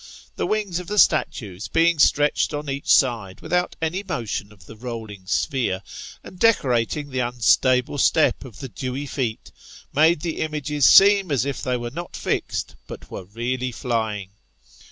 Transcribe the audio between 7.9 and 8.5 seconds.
step